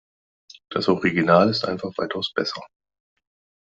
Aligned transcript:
Das 0.71 0.87
Original 0.87 1.51
ist 1.51 1.63
einfach 1.63 1.93
weitaus 1.97 2.33
besser. 2.33 2.63